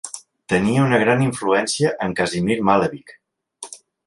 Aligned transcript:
Tenia 0.53 0.85
una 0.87 0.99
gran 1.03 1.21
influència 1.25 1.93
en 2.07 2.17
Kazimir 2.21 2.59
Malevich. 2.71 3.15